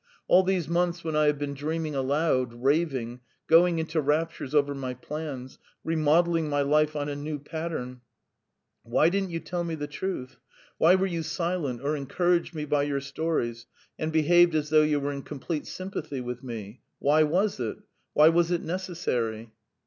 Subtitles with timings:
[0.27, 4.95] "All these months when I have been dreaming aloud, raving, going into raptures over my
[4.95, 8.01] plans, remodelling my life on a new pattern,
[8.81, 10.39] why didn't you tell me the truth?
[10.79, 13.67] Why were you silent or encouraged me by your stories,
[13.99, 16.81] and behaved as though you were in complete sympathy with me?
[16.97, 17.77] Why was it?
[18.13, 19.53] Why was it necessary?"